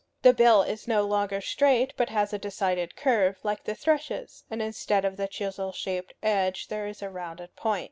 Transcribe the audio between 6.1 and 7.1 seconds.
edge there is a